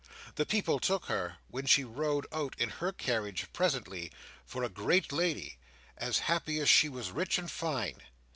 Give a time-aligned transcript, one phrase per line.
[0.33, 4.11] The people took her, when she rode out in her carriage presently,
[4.43, 5.59] for a great lady,
[5.95, 8.01] as happy as she was rich and fine.